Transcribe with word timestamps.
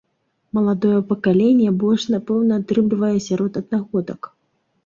Маладое 0.57 1.01
пакаленне 1.11 1.67
больш, 1.83 2.05
напэўна, 2.15 2.53
атрымлівае 2.65 3.13
сярод 3.29 3.51
аднагодак. 3.63 4.21